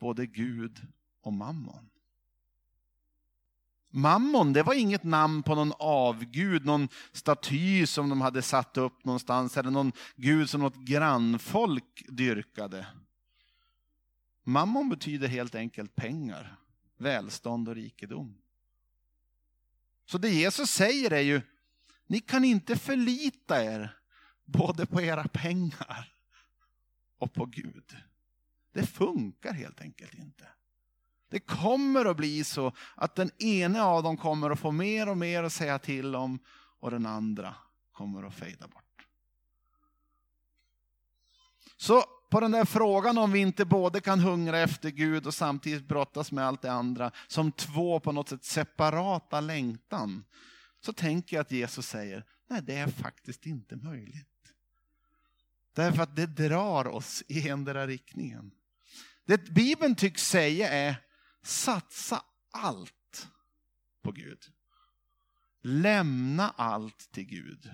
både 0.00 0.26
Gud 0.26 0.86
och 1.22 1.32
mammon. 1.32 1.90
Mammon, 3.92 4.52
det 4.52 4.62
var 4.62 4.74
inget 4.74 5.04
namn 5.04 5.42
på 5.42 5.54
någon 5.54 5.72
avgud, 5.78 6.64
någon 6.64 6.88
staty 7.12 7.86
som 7.86 8.08
de 8.08 8.20
hade 8.20 8.42
satt 8.42 8.76
upp 8.76 9.04
någonstans, 9.04 9.56
eller 9.56 9.70
någon 9.70 9.92
gud 10.16 10.50
som 10.50 10.60
något 10.60 10.76
grannfolk 10.76 12.04
dyrkade. 12.08 12.86
Mammon 14.42 14.88
betyder 14.88 15.28
helt 15.28 15.54
enkelt 15.54 15.94
pengar, 15.94 16.56
välstånd 16.96 17.68
och 17.68 17.74
rikedom. 17.74 18.34
Så 20.06 20.18
det 20.18 20.30
Jesus 20.30 20.70
säger 20.70 21.10
är 21.10 21.20
ju, 21.20 21.42
ni 22.06 22.20
kan 22.20 22.44
inte 22.44 22.76
förlita 22.76 23.64
er 23.64 23.96
både 24.44 24.86
på 24.86 25.02
era 25.02 25.28
pengar 25.28 26.12
och 27.18 27.32
på 27.32 27.46
Gud. 27.46 27.96
Det 28.72 28.86
funkar 28.86 29.52
helt 29.52 29.80
enkelt 29.80 30.14
inte. 30.14 30.48
Det 31.28 31.40
kommer 31.40 32.04
att 32.04 32.16
bli 32.16 32.44
så 32.44 32.72
att 32.94 33.14
den 33.14 33.30
ene 33.38 33.82
av 33.82 34.02
dem 34.02 34.16
kommer 34.16 34.50
att 34.50 34.58
få 34.58 34.70
mer 34.70 35.08
och 35.08 35.18
mer 35.18 35.42
att 35.42 35.52
säga 35.52 35.78
till 35.78 36.14
om 36.14 36.38
och 36.80 36.90
den 36.90 37.06
andra 37.06 37.54
kommer 37.92 38.22
att 38.22 38.34
fejda 38.34 38.68
bort. 38.68 39.06
Så 41.76 42.04
på 42.30 42.40
den 42.40 42.50
där 42.50 42.64
frågan 42.64 43.18
om 43.18 43.32
vi 43.32 43.38
inte 43.38 43.64
både 43.64 44.00
kan 44.00 44.20
hungra 44.20 44.58
efter 44.58 44.90
Gud 44.90 45.26
och 45.26 45.34
samtidigt 45.34 45.88
brottas 45.88 46.32
med 46.32 46.46
allt 46.46 46.62
det 46.62 46.72
andra 46.72 47.10
som 47.26 47.52
två 47.52 48.00
på 48.00 48.12
något 48.12 48.28
sätt 48.28 48.44
separata 48.44 49.40
längtan. 49.40 50.24
Så 50.80 50.92
tänker 50.92 51.36
jag 51.36 51.40
att 51.40 51.52
Jesus 51.52 51.86
säger, 51.86 52.24
nej 52.48 52.62
det 52.62 52.74
är 52.74 52.86
faktiskt 52.88 53.46
inte 53.46 53.76
möjligt. 53.76 54.26
Därför 55.72 56.02
att 56.02 56.16
det 56.16 56.26
drar 56.26 56.86
oss 56.86 57.22
i 57.28 57.48
endera 57.48 57.86
riktningen. 57.86 58.50
Det 59.30 59.50
Bibeln 59.50 59.94
tycks 59.94 60.28
säga 60.28 60.68
är, 60.68 60.96
satsa 61.42 62.22
allt 62.50 63.28
på 64.02 64.12
Gud. 64.12 64.38
Lämna 65.62 66.50
allt 66.50 67.12
till 67.12 67.24
Gud. 67.24 67.70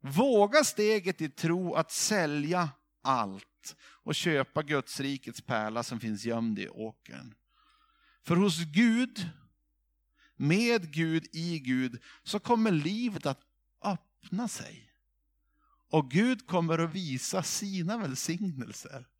Våga 0.00 0.64
steget 0.64 1.20
i 1.20 1.28
tro 1.28 1.74
att 1.74 1.90
sälja 1.90 2.70
allt 3.02 3.76
och 3.80 4.14
köpa 4.14 4.62
Guds 4.62 5.00
rikets 5.00 5.40
pärla 5.40 5.82
som 5.82 6.00
finns 6.00 6.24
gömd 6.24 6.58
i 6.58 6.68
åkern. 6.68 7.34
För 8.24 8.36
hos 8.36 8.58
Gud, 8.58 9.30
med 10.36 10.92
Gud, 10.92 11.26
i 11.32 11.58
Gud, 11.58 12.02
så 12.22 12.38
kommer 12.38 12.70
livet 12.70 13.26
att 13.26 13.40
öppna 13.82 14.48
sig. 14.48 14.92
Och 15.90 16.10
Gud 16.10 16.46
kommer 16.46 16.78
att 16.78 16.94
visa 16.94 17.42
sina 17.42 17.98
välsignelser. 17.98 19.11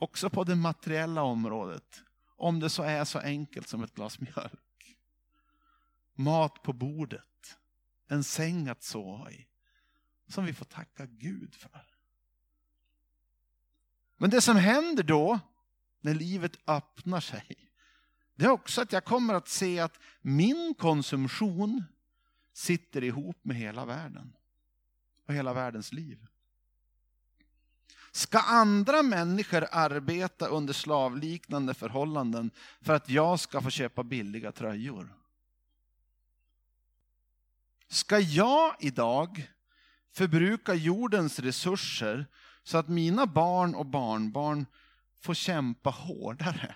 Också 0.00 0.30
på 0.30 0.44
det 0.44 0.56
materiella 0.56 1.22
området. 1.22 2.02
Om 2.36 2.60
det 2.60 2.70
så 2.70 2.82
är 2.82 3.04
så 3.04 3.18
enkelt 3.18 3.68
som 3.68 3.82
ett 3.82 3.94
glas 3.94 4.20
mjölk. 4.20 4.98
Mat 6.14 6.62
på 6.62 6.72
bordet. 6.72 7.58
En 8.08 8.24
säng 8.24 8.68
att 8.68 8.82
sova 8.82 9.30
i. 9.30 9.46
Som 10.28 10.44
vi 10.44 10.52
får 10.52 10.64
tacka 10.64 11.06
Gud 11.06 11.54
för. 11.54 11.86
Men 14.16 14.30
det 14.30 14.40
som 14.40 14.56
händer 14.56 15.02
då, 15.02 15.40
när 16.00 16.14
livet 16.14 16.56
öppnar 16.66 17.20
sig, 17.20 17.56
det 18.34 18.44
är 18.44 18.50
också 18.50 18.82
att 18.82 18.92
jag 18.92 19.04
kommer 19.04 19.34
att 19.34 19.48
se 19.48 19.80
att 19.80 20.00
min 20.20 20.74
konsumtion 20.78 21.84
sitter 22.52 23.04
ihop 23.04 23.44
med 23.44 23.56
hela 23.56 23.84
världen 23.84 24.36
och 25.26 25.34
hela 25.34 25.52
världens 25.52 25.92
liv. 25.92 26.26
Ska 28.12 28.38
andra 28.38 29.02
människor 29.02 29.66
arbeta 29.72 30.46
under 30.46 30.72
slavliknande 30.72 31.74
förhållanden 31.74 32.50
för 32.80 32.94
att 32.94 33.08
jag 33.08 33.40
ska 33.40 33.60
få 33.60 33.70
köpa 33.70 34.02
billiga 34.02 34.52
tröjor? 34.52 35.14
Ska 37.88 38.18
jag 38.18 38.76
idag 38.80 39.50
förbruka 40.12 40.74
jordens 40.74 41.38
resurser 41.38 42.26
så 42.62 42.78
att 42.78 42.88
mina 42.88 43.26
barn 43.26 43.74
och 43.74 43.86
barnbarn 43.86 44.66
får 45.20 45.34
kämpa 45.34 45.90
hårdare 45.90 46.74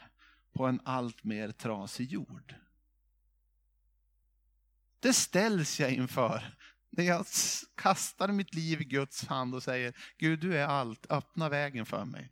på 0.53 0.67
en 0.67 0.81
allt 0.85 1.25
mer 1.25 1.53
trasig 1.53 2.13
jord? 2.13 2.55
Det 5.01 5.13
ställs 5.13 5.81
jag 5.81 5.93
inför 5.93 6.57
när 6.97 7.05
jag 7.05 7.27
kastar 7.75 8.29
mitt 8.29 8.55
liv 8.55 8.81
i 8.81 8.85
Guds 8.85 9.27
hand 9.27 9.55
och 9.55 9.63
säger 9.63 9.95
Gud 10.19 10.41
du 10.41 10.57
är 10.57 10.67
allt, 10.67 11.07
öppna 11.11 11.49
vägen 11.49 11.87
för 11.87 12.05
mig. 12.05 12.31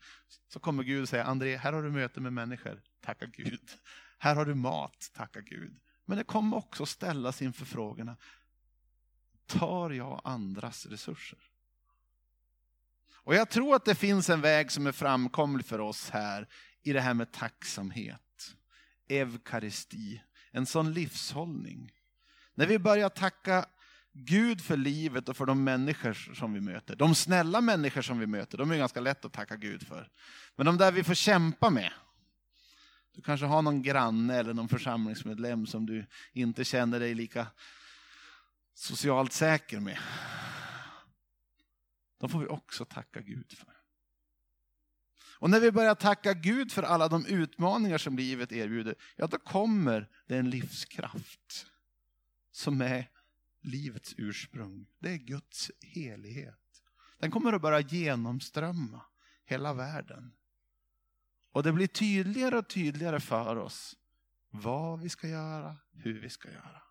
Så 0.48 0.60
kommer 0.60 0.82
Gud 0.82 1.08
säga 1.08 1.24
André, 1.24 1.56
här 1.56 1.72
har 1.72 1.82
du 1.82 1.90
möte 1.90 2.20
med 2.20 2.32
människor, 2.32 2.82
tacka 3.00 3.26
Gud. 3.26 3.70
Här 4.18 4.34
har 4.34 4.44
du 4.44 4.54
mat, 4.54 5.10
tacka 5.14 5.40
Gud. 5.40 5.80
Men 6.04 6.18
det 6.18 6.24
kommer 6.24 6.56
också 6.56 6.86
ställas 6.86 7.42
inför 7.42 7.64
frågorna, 7.64 8.16
tar 9.46 9.90
jag 9.90 10.20
andras 10.24 10.86
resurser? 10.86 11.38
Och 13.24 13.34
jag 13.34 13.50
tror 13.50 13.74
att 13.74 13.84
det 13.84 13.94
finns 13.94 14.30
en 14.30 14.40
väg 14.40 14.70
som 14.70 14.86
är 14.86 14.92
framkomlig 14.92 15.66
för 15.66 15.78
oss 15.78 16.10
här 16.10 16.48
i 16.82 16.92
det 16.92 17.00
här 17.00 17.14
med 17.14 17.32
tacksamhet, 17.32 18.54
eukaristi, 19.08 20.22
en 20.50 20.66
sån 20.66 20.92
livshållning. 20.92 21.92
När 22.54 22.66
vi 22.66 22.78
börjar 22.78 23.08
tacka 23.08 23.66
Gud 24.14 24.60
för 24.60 24.76
livet 24.76 25.28
och 25.28 25.36
för 25.36 25.46
de 25.46 25.64
människor 25.64 26.34
som 26.34 26.52
vi 26.52 26.60
möter. 26.60 26.96
De 26.96 27.14
snälla 27.14 27.60
människor 27.60 28.02
som 28.02 28.18
vi 28.18 28.26
möter, 28.26 28.58
de 28.58 28.70
är 28.70 28.76
ganska 28.76 29.00
lätt 29.00 29.24
att 29.24 29.32
tacka 29.32 29.56
Gud 29.56 29.86
för. 29.86 30.08
Men 30.56 30.66
de 30.66 30.78
där 30.78 30.92
vi 30.92 31.04
får 31.04 31.14
kämpa 31.14 31.70
med. 31.70 31.92
Du 33.14 33.22
kanske 33.22 33.46
har 33.46 33.62
någon 33.62 33.82
granne 33.82 34.34
eller 34.34 34.54
någon 34.54 34.68
församlingsmedlem 34.68 35.66
som 35.66 35.86
du 35.86 36.06
inte 36.32 36.64
känner 36.64 37.00
dig 37.00 37.14
lika 37.14 37.46
socialt 38.74 39.32
säker 39.32 39.80
med. 39.80 39.98
De 42.20 42.28
får 42.28 42.38
vi 42.38 42.46
också 42.46 42.84
tacka 42.84 43.20
Gud 43.20 43.52
för. 43.52 43.72
Och 45.38 45.50
när 45.50 45.60
vi 45.60 45.72
börjar 45.72 45.94
tacka 45.94 46.32
Gud 46.32 46.72
för 46.72 46.82
alla 46.82 47.08
de 47.08 47.26
utmaningar 47.26 47.98
som 47.98 48.16
livet 48.16 48.52
erbjuder, 48.52 48.94
ja 49.16 49.26
då 49.26 49.38
kommer 49.38 50.08
det 50.26 50.36
en 50.36 50.50
livskraft 50.50 51.66
som 52.50 52.80
är 52.80 53.08
livets 53.62 54.14
ursprung. 54.16 54.86
Det 54.98 55.10
är 55.10 55.16
Guds 55.16 55.70
helighet. 55.80 56.82
Den 57.18 57.30
kommer 57.30 57.52
att 57.52 57.62
börja 57.62 57.80
genomströmma 57.80 59.00
hela 59.44 59.74
världen. 59.74 60.32
Och 61.52 61.62
det 61.62 61.72
blir 61.72 61.86
tydligare 61.86 62.58
och 62.58 62.68
tydligare 62.68 63.20
för 63.20 63.56
oss 63.56 63.96
vad 64.50 65.00
vi 65.00 65.08
ska 65.08 65.28
göra, 65.28 65.76
hur 65.92 66.20
vi 66.20 66.30
ska 66.30 66.50
göra. 66.50 66.82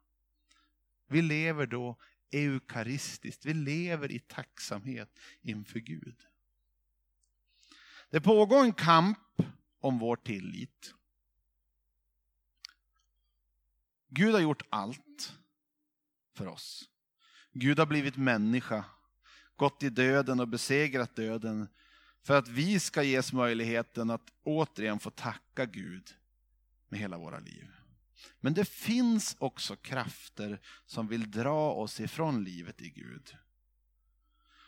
Vi 1.08 1.22
lever 1.22 1.66
då 1.66 1.98
eukaristiskt, 2.32 3.46
vi 3.46 3.54
lever 3.54 4.12
i 4.12 4.20
tacksamhet 4.20 5.20
inför 5.42 5.80
Gud. 5.80 6.28
Det 8.10 8.22
pågår 8.22 8.64
en 8.64 8.74
kamp 8.74 9.42
om 9.80 10.00
vår 10.00 10.16
tillit. 10.16 10.96
Gud 14.08 14.34
har 14.34 14.42
gjort 14.42 14.64
allt 14.70 15.41
för 16.34 16.48
oss. 16.48 16.90
Gud 17.54 17.80
har 17.80 17.86
blivit 17.86 18.18
människa, 18.18 18.86
gått 19.56 19.84
i 19.84 19.90
döden 19.90 20.40
och 20.40 20.48
besegrat 20.48 21.16
döden 21.16 21.68
för 22.24 22.38
att 22.38 22.48
vi 22.48 22.80
ska 22.80 23.04
ges 23.04 23.34
möjligheten 23.34 24.10
att 24.10 24.34
återigen 24.44 25.00
få 25.00 25.10
tacka 25.10 25.66
Gud 25.66 26.10
med 26.90 27.00
hela 27.00 27.18
våra 27.18 27.40
liv. 27.40 27.68
Men 28.40 28.54
det 28.54 28.66
finns 28.66 29.36
också 29.40 29.76
krafter 29.76 30.60
som 30.86 31.08
vill 31.08 31.32
dra 31.32 31.72
oss 31.72 32.00
ifrån 32.00 32.44
livet 32.44 32.82
i 32.82 32.90
Gud. 32.90 33.36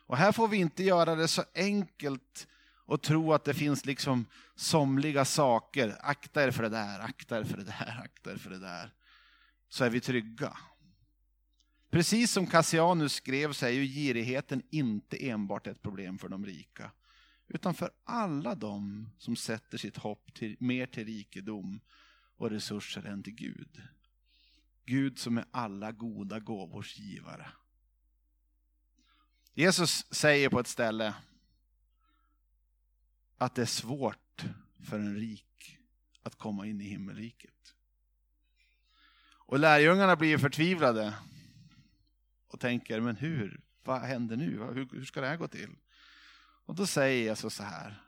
Och 0.05 0.17
här 0.17 0.31
får 0.31 0.47
vi 0.47 0.57
inte 0.57 0.83
göra 0.83 1.15
det 1.15 1.27
så 1.27 1.43
enkelt 1.55 2.47
och 2.85 3.01
tro 3.01 3.33
att 3.33 3.43
det 3.43 3.53
finns 3.53 3.85
liksom 3.85 4.25
somliga 4.55 5.25
saker. 5.25 5.97
Akta 6.01 6.43
er 6.43 6.51
för 6.51 6.63
det 6.63 6.69
där, 6.69 6.99
akta 6.99 7.39
er 7.39 7.43
för 7.43 7.57
det 7.57 7.63
där, 7.63 8.01
akta 8.03 8.31
er 8.31 8.37
för 8.37 8.49
det 8.49 8.59
där. 8.59 8.93
Så 9.69 9.83
är 9.83 9.89
vi 9.89 9.99
trygga. 9.99 10.57
Precis 11.93 12.31
som 12.31 12.47
Cassianus 12.47 13.13
skrev 13.13 13.53
så 13.53 13.65
är 13.65 13.69
ju 13.69 13.85
girigheten 13.85 14.63
inte 14.69 15.29
enbart 15.29 15.67
ett 15.67 15.81
problem 15.81 16.19
för 16.19 16.29
de 16.29 16.45
rika, 16.45 16.91
utan 17.47 17.73
för 17.73 17.91
alla 18.03 18.55
de 18.55 19.09
som 19.17 19.35
sätter 19.35 19.77
sitt 19.77 19.97
hopp 19.97 20.33
till, 20.33 20.57
mer 20.59 20.85
till 20.85 21.05
rikedom 21.05 21.79
och 22.37 22.49
resurser 22.49 23.05
än 23.05 23.23
till 23.23 23.33
Gud. 23.33 23.81
Gud 24.85 25.19
som 25.19 25.37
är 25.37 25.45
alla 25.51 25.91
goda 25.91 26.39
gåvors 26.39 26.97
givare. 26.97 27.47
Jesus 29.53 30.13
säger 30.13 30.49
på 30.49 30.59
ett 30.59 30.67
ställe 30.67 31.13
att 33.37 33.55
det 33.55 33.61
är 33.61 33.65
svårt 33.65 34.45
för 34.83 34.99
en 34.99 35.15
rik 35.15 35.77
att 36.23 36.35
komma 36.35 36.67
in 36.67 36.81
i 36.81 36.85
himmelriket. 36.85 37.75
Och 39.25 39.59
lärjungarna 39.59 40.15
blir 40.15 40.37
förtvivlade 40.37 41.13
och 42.53 42.59
tänker, 42.59 42.99
men 42.99 43.15
hur 43.15 43.61
vad 43.83 44.01
händer 44.01 44.37
nu? 44.37 44.63
Hur, 44.73 44.89
hur 44.91 45.05
ska 45.05 45.21
det 45.21 45.27
här 45.27 45.37
gå 45.37 45.47
till? 45.47 45.75
Och 46.65 46.75
då 46.75 46.85
säger 46.85 47.27
jag 47.27 47.37
så 47.37 47.63
här. 47.63 48.03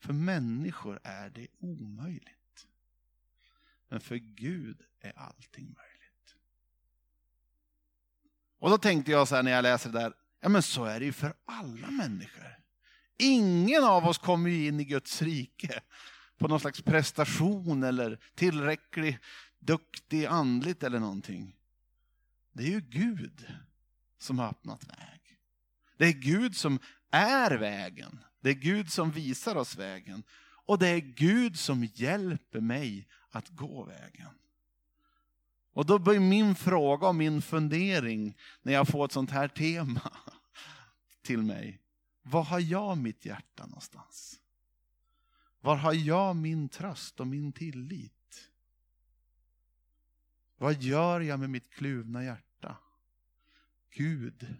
För 0.00 0.12
människor 0.12 1.00
är 1.02 1.30
det 1.30 1.46
omöjligt. 1.58 2.66
Men 3.88 4.00
för 4.00 4.16
Gud 4.16 4.82
är 5.00 5.18
allting 5.18 5.64
möjligt. 5.64 6.36
Och 8.58 8.70
då 8.70 8.78
tänkte 8.78 9.10
jag 9.10 9.28
så 9.28 9.36
här 9.36 9.42
när 9.42 9.50
jag 9.50 9.62
läser 9.62 9.90
det 9.90 9.98
där. 9.98 10.12
Ja 10.40 10.48
men 10.48 10.62
så 10.62 10.84
är 10.84 11.00
det 11.00 11.06
ju 11.06 11.12
för 11.12 11.34
alla 11.44 11.90
människor. 11.90 12.58
Ingen 13.18 13.84
av 13.84 14.06
oss 14.06 14.18
kommer 14.18 14.50
ju 14.50 14.66
in 14.66 14.80
i 14.80 14.84
Guds 14.84 15.22
rike 15.22 15.82
på 16.38 16.48
någon 16.48 16.60
slags 16.60 16.82
prestation 16.82 17.82
eller 17.82 18.20
tillräcklig 18.34 19.18
duktig 19.58 20.26
andligt 20.26 20.82
eller 20.82 21.00
någonting. 21.00 21.56
Det 22.52 22.62
är 22.62 22.70
ju 22.70 22.80
Gud 22.80 23.46
som 24.18 24.38
har 24.38 24.48
öppnat 24.48 24.84
väg. 24.84 25.38
Det 25.96 26.06
är 26.06 26.12
Gud 26.12 26.56
som 26.56 26.78
är 27.10 27.50
vägen. 27.50 28.20
Det 28.40 28.50
är 28.50 28.54
Gud 28.54 28.92
som 28.92 29.10
visar 29.10 29.56
oss 29.56 29.76
vägen. 29.76 30.22
Och 30.40 30.78
det 30.78 30.88
är 30.88 30.98
Gud 30.98 31.58
som 31.58 31.84
hjälper 31.84 32.60
mig 32.60 33.08
att 33.30 33.48
gå 33.48 33.84
vägen. 33.84 34.30
Och 35.72 35.86
då 35.86 35.98
blir 35.98 36.20
min 36.20 36.54
fråga 36.54 37.08
och 37.08 37.14
min 37.14 37.42
fundering 37.42 38.36
när 38.62 38.72
jag 38.72 38.88
får 38.88 39.04
ett 39.04 39.12
sånt 39.12 39.30
här 39.30 39.48
tema 39.48 40.12
till 41.22 41.42
mig. 41.42 41.80
Var 42.22 42.44
har 42.44 42.60
jag 42.60 42.98
mitt 42.98 43.24
hjärta 43.24 43.66
någonstans? 43.66 44.40
Var 45.60 45.76
har 45.76 45.92
jag 45.92 46.36
min 46.36 46.68
tröst 46.68 47.20
och 47.20 47.26
min 47.26 47.52
tillit? 47.52 48.50
Vad 50.56 50.82
gör 50.82 51.20
jag 51.20 51.40
med 51.40 51.50
mitt 51.50 51.70
kluvna 51.70 52.24
hjärta? 52.24 52.47
Gud, 53.98 54.54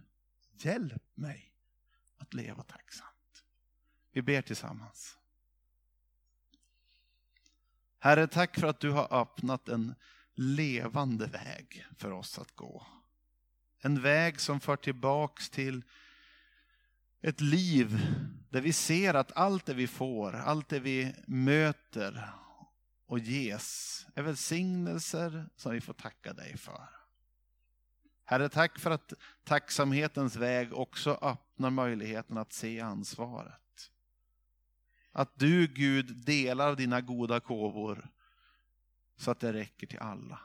hjälp 0.53 1.03
mig 1.15 1.53
att 2.17 2.35
leva 2.35 2.63
tacksamt. 2.63 3.45
Vi 4.13 4.23
ber 4.23 4.43
tillsammans. 4.43 5.19
Herre, 7.99 8.27
tack 8.27 8.61
för 8.61 8.67
att 8.67 8.81
du 8.81 8.91
har 8.91 9.21
öppnat 9.21 9.69
en 9.69 9.95
levande 10.35 11.27
väg 11.27 11.87
för 11.97 12.11
oss 12.11 12.39
att 12.39 12.57
gå. 12.57 12.87
En 13.81 14.03
väg 14.03 14.41
som 14.41 14.61
för 14.61 14.77
tillbaks 14.77 15.51
till 15.51 15.83
ett 17.21 17.41
liv 17.41 18.01
där 18.51 18.61
vi 18.61 18.73
ser 18.73 19.15
att 19.15 19.33
allt 19.33 19.67
det 19.67 19.75
vi 19.75 19.87
får, 19.87 20.35
allt 20.35 20.69
det 20.69 20.81
vi 20.81 21.15
möter 21.27 22.31
och 23.07 23.19
ges 23.19 24.07
är 24.15 24.23
välsignelser 24.23 25.49
som 25.57 25.73
vi 25.73 25.81
får 25.81 25.95
tacka 25.95 26.33
dig 26.33 26.57
för. 26.57 26.98
Herre, 28.31 28.49
tack 28.49 28.79
för 28.79 28.91
att 28.91 29.13
tacksamhetens 29.45 30.37
väg 30.37 30.73
också 30.73 31.19
öppnar 31.23 31.71
möjligheten 31.71 32.39
att 32.39 32.53
se 32.53 32.81
ansvaret. 32.81 33.91
Att 35.13 35.31
du, 35.35 35.67
Gud, 35.67 36.17
delar 36.17 36.77
dina 36.77 37.01
goda 37.01 37.39
gåvor 37.39 38.11
så 39.17 39.31
att 39.31 39.41
det 39.41 39.53
räcker 39.53 39.87
till 39.87 39.99
alla. 39.99 40.41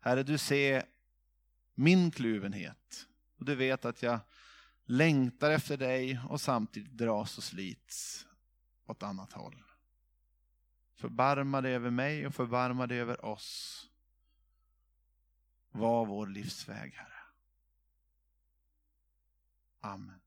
Herre, 0.00 0.22
du 0.22 0.38
ser 0.38 0.84
min 1.74 2.10
kluvenhet 2.10 3.06
och 3.38 3.44
du 3.44 3.54
vet 3.54 3.84
att 3.84 4.02
jag 4.02 4.20
längtar 4.84 5.50
efter 5.50 5.76
dig 5.76 6.20
och 6.28 6.40
samtidigt 6.40 6.96
dras 6.96 7.38
och 7.38 7.44
slits 7.44 8.26
åt 8.86 9.02
annat 9.02 9.32
håll. 9.32 9.62
Förbarma 10.94 11.60
dig 11.60 11.74
över 11.74 11.90
mig 11.90 12.26
och 12.26 12.34
förbarma 12.34 12.86
dig 12.86 13.00
över 13.00 13.24
oss. 13.24 13.84
Var 15.70 16.06
vår 16.06 16.26
livsväg, 16.26 16.92
Herre. 16.94 17.22
Amen. 19.80 20.20